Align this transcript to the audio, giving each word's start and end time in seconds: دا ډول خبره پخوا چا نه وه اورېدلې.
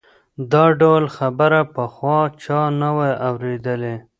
دا 0.51 0.65
ډول 0.79 1.03
خبره 1.17 1.59
پخوا 1.73 2.19
چا 2.43 2.59
نه 2.81 2.89
وه 2.97 3.09
اورېدلې. 3.27 3.95